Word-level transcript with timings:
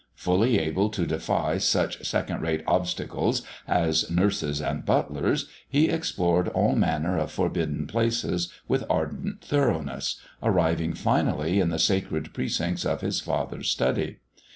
Fully 0.15 0.57
able 0.57 0.89
to 0.89 1.05
defy 1.05 1.59
such 1.59 2.03
second 2.07 2.41
rate 2.41 2.63
obstacles 2.65 3.43
as 3.67 4.09
nurses 4.09 4.59
and 4.59 4.83
butlers, 4.83 5.47
he 5.69 5.89
explored 5.89 6.47
all 6.47 6.75
manner 6.75 7.19
of 7.19 7.31
forbidden 7.31 7.85
places 7.85 8.51
with 8.67 8.83
ardent 8.89 9.41
thoroughness, 9.41 10.19
arriving 10.41 10.93
finally 10.95 11.59
in 11.59 11.69
the 11.69 11.77
sacred 11.77 12.33
precincts 12.33 12.83
of 12.83 13.01
his 13.01 13.19
father's 13.21 13.69
study. 13.69 14.17